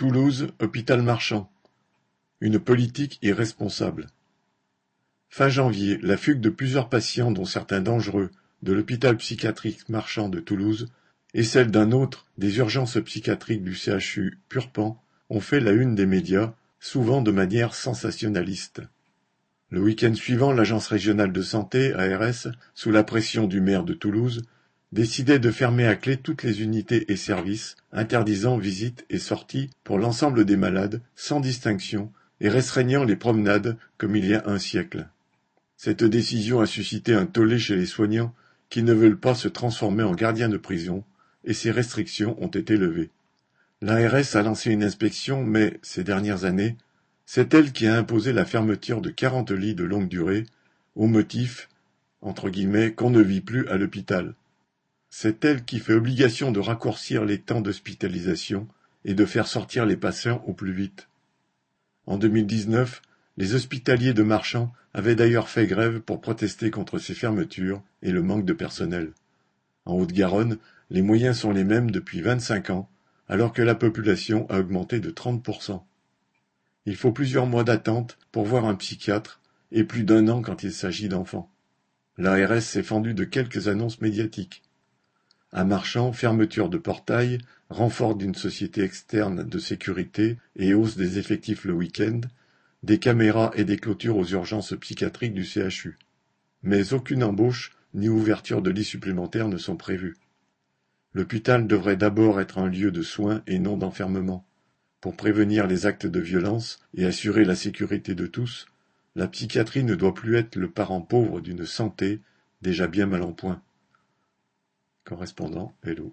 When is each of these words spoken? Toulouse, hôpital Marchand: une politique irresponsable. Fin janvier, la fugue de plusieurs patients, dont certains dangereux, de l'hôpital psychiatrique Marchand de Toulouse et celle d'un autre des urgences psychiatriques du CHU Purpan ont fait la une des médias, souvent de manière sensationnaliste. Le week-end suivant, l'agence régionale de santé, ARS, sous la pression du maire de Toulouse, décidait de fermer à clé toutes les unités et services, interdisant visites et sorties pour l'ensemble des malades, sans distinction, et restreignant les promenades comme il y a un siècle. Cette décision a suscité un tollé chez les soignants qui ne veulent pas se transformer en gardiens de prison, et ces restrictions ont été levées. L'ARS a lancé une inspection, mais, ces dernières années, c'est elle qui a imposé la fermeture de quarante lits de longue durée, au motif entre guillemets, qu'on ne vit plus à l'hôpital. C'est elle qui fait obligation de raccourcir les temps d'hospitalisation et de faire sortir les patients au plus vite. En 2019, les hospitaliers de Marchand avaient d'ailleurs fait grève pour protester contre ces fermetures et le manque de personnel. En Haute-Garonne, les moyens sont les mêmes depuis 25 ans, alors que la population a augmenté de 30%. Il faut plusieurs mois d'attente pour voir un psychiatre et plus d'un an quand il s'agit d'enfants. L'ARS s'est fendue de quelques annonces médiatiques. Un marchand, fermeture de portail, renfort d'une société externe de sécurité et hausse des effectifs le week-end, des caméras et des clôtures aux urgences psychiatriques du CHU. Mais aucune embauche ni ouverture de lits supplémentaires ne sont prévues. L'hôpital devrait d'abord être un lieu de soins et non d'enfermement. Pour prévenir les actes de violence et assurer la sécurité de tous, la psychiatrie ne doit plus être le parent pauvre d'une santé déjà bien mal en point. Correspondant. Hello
Toulouse, 0.00 0.48
hôpital 0.60 1.02
Marchand: 1.02 1.52
une 2.40 2.58
politique 2.58 3.18
irresponsable. 3.20 4.06
Fin 5.28 5.50
janvier, 5.50 5.98
la 6.00 6.16
fugue 6.16 6.40
de 6.40 6.48
plusieurs 6.48 6.88
patients, 6.88 7.30
dont 7.30 7.44
certains 7.44 7.82
dangereux, 7.82 8.30
de 8.62 8.72
l'hôpital 8.72 9.18
psychiatrique 9.18 9.86
Marchand 9.90 10.30
de 10.30 10.40
Toulouse 10.40 10.88
et 11.34 11.42
celle 11.42 11.70
d'un 11.70 11.92
autre 11.92 12.24
des 12.38 12.56
urgences 12.56 12.96
psychiatriques 13.04 13.62
du 13.62 13.74
CHU 13.74 14.38
Purpan 14.48 14.98
ont 15.28 15.40
fait 15.40 15.60
la 15.60 15.72
une 15.72 15.94
des 15.94 16.06
médias, 16.06 16.54
souvent 16.78 17.20
de 17.20 17.30
manière 17.30 17.74
sensationnaliste. 17.74 18.80
Le 19.68 19.82
week-end 19.82 20.14
suivant, 20.14 20.54
l'agence 20.54 20.86
régionale 20.86 21.30
de 21.30 21.42
santé, 21.42 21.92
ARS, 21.92 22.48
sous 22.74 22.90
la 22.90 23.04
pression 23.04 23.46
du 23.46 23.60
maire 23.60 23.84
de 23.84 23.92
Toulouse, 23.92 24.46
décidait 24.92 25.38
de 25.38 25.50
fermer 25.50 25.86
à 25.86 25.96
clé 25.96 26.16
toutes 26.16 26.42
les 26.42 26.62
unités 26.62 27.10
et 27.12 27.16
services, 27.16 27.76
interdisant 27.92 28.58
visites 28.58 29.04
et 29.08 29.18
sorties 29.18 29.70
pour 29.84 29.98
l'ensemble 29.98 30.44
des 30.44 30.56
malades, 30.56 31.00
sans 31.14 31.40
distinction, 31.40 32.12
et 32.40 32.48
restreignant 32.48 33.04
les 33.04 33.16
promenades 33.16 33.76
comme 33.98 34.16
il 34.16 34.26
y 34.26 34.34
a 34.34 34.42
un 34.46 34.58
siècle. 34.58 35.08
Cette 35.76 36.04
décision 36.04 36.60
a 36.60 36.66
suscité 36.66 37.14
un 37.14 37.26
tollé 37.26 37.58
chez 37.58 37.76
les 37.76 37.86
soignants 37.86 38.34
qui 38.68 38.82
ne 38.82 38.92
veulent 38.92 39.18
pas 39.18 39.34
se 39.34 39.48
transformer 39.48 40.02
en 40.02 40.14
gardiens 40.14 40.48
de 40.48 40.56
prison, 40.56 41.04
et 41.44 41.54
ces 41.54 41.70
restrictions 41.70 42.36
ont 42.42 42.48
été 42.48 42.76
levées. 42.76 43.10
L'ARS 43.82 44.36
a 44.36 44.42
lancé 44.42 44.70
une 44.70 44.84
inspection, 44.84 45.44
mais, 45.44 45.78
ces 45.82 46.04
dernières 46.04 46.44
années, 46.44 46.76
c'est 47.26 47.54
elle 47.54 47.72
qui 47.72 47.86
a 47.86 47.96
imposé 47.96 48.32
la 48.32 48.44
fermeture 48.44 49.00
de 49.00 49.10
quarante 49.10 49.50
lits 49.50 49.74
de 49.74 49.84
longue 49.84 50.08
durée, 50.08 50.46
au 50.96 51.06
motif 51.06 51.68
entre 52.22 52.50
guillemets, 52.50 52.92
qu'on 52.92 53.10
ne 53.10 53.22
vit 53.22 53.40
plus 53.40 53.66
à 53.68 53.76
l'hôpital. 53.76 54.34
C'est 55.10 55.44
elle 55.44 55.64
qui 55.64 55.80
fait 55.80 55.94
obligation 55.94 56.52
de 56.52 56.60
raccourcir 56.60 57.24
les 57.24 57.40
temps 57.40 57.60
d'hospitalisation 57.60 58.68
et 59.04 59.14
de 59.14 59.26
faire 59.26 59.48
sortir 59.48 59.84
les 59.84 59.96
patients 59.96 60.42
au 60.46 60.54
plus 60.54 60.72
vite. 60.72 61.08
En 62.06 62.16
2019, 62.16 63.02
les 63.36 63.54
hospitaliers 63.54 64.14
de 64.14 64.22
Marchand 64.22 64.72
avaient 64.94 65.14
d'ailleurs 65.14 65.48
fait 65.48 65.66
grève 65.66 66.00
pour 66.00 66.20
protester 66.20 66.70
contre 66.70 66.98
ces 66.98 67.14
fermetures 67.14 67.82
et 68.02 68.12
le 68.12 68.22
manque 68.22 68.44
de 68.44 68.52
personnel. 68.52 69.12
En 69.84 69.94
Haute-Garonne, 69.94 70.58
les 70.90 71.02
moyens 71.02 71.38
sont 71.38 71.52
les 71.52 71.64
mêmes 71.64 71.90
depuis 71.90 72.20
25 72.20 72.70
ans, 72.70 72.88
alors 73.28 73.52
que 73.52 73.62
la 73.62 73.74
population 73.74 74.48
a 74.48 74.58
augmenté 74.58 75.00
de 75.00 75.10
30%. 75.10 75.82
Il 76.86 76.96
faut 76.96 77.12
plusieurs 77.12 77.46
mois 77.46 77.64
d'attente 77.64 78.18
pour 78.32 78.44
voir 78.44 78.64
un 78.64 78.74
psychiatre 78.74 79.40
et 79.72 79.84
plus 79.84 80.04
d'un 80.04 80.28
an 80.28 80.42
quand 80.42 80.62
il 80.62 80.72
s'agit 80.72 81.08
d'enfants. 81.08 81.50
L'ARS 82.18 82.62
s'est 82.62 82.82
fendue 82.82 83.14
de 83.14 83.24
quelques 83.24 83.68
annonces 83.68 84.00
médiatiques. 84.00 84.62
Un 85.52 85.64
marchand, 85.64 86.12
fermeture 86.12 86.68
de 86.68 86.78
portail, 86.78 87.38
renfort 87.70 88.14
d'une 88.14 88.34
société 88.34 88.82
externe 88.82 89.42
de 89.42 89.58
sécurité 89.58 90.38
et 90.56 90.74
hausse 90.74 90.96
des 90.96 91.18
effectifs 91.18 91.64
le 91.64 91.72
week-end, 91.72 92.20
des 92.82 92.98
caméras 92.98 93.50
et 93.56 93.64
des 93.64 93.76
clôtures 93.76 94.16
aux 94.16 94.26
urgences 94.26 94.74
psychiatriques 94.78 95.34
du 95.34 95.44
CHU. 95.44 95.98
Mais 96.62 96.92
aucune 96.92 97.24
embauche 97.24 97.72
ni 97.94 98.08
ouverture 98.08 98.62
de 98.62 98.70
lits 98.70 98.84
supplémentaires 98.84 99.48
ne 99.48 99.56
sont 99.56 99.76
prévues. 99.76 100.16
L'hôpital 101.14 101.66
devrait 101.66 101.96
d'abord 101.96 102.40
être 102.40 102.58
un 102.58 102.68
lieu 102.68 102.92
de 102.92 103.02
soins 103.02 103.42
et 103.48 103.58
non 103.58 103.76
d'enfermement. 103.76 104.46
Pour 105.00 105.16
prévenir 105.16 105.66
les 105.66 105.86
actes 105.86 106.06
de 106.06 106.20
violence 106.20 106.78
et 106.94 107.06
assurer 107.06 107.44
la 107.44 107.56
sécurité 107.56 108.14
de 108.14 108.26
tous, 108.26 108.66
la 109.16 109.26
psychiatrie 109.26 109.82
ne 109.82 109.96
doit 109.96 110.14
plus 110.14 110.36
être 110.36 110.54
le 110.54 110.70
parent 110.70 111.00
pauvre 111.00 111.40
d'une 111.40 111.66
santé 111.66 112.20
déjà 112.62 112.86
bien 112.86 113.06
mal 113.06 113.22
en 113.22 113.32
point. 113.32 113.60
Correspondant. 115.10 115.74
Hello 115.82 116.12